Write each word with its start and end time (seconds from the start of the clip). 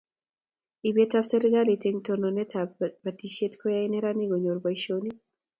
Ibet 0.89 1.11
ab 1.17 1.25
serikalit 1.31 1.83
eng 1.87 1.99
tononet 2.05 2.51
ab 2.61 2.71
batishet 3.03 3.53
koyae 3.59 3.85
neranik 3.89 4.29
konyor 4.31 4.59
boishonik 4.63 5.17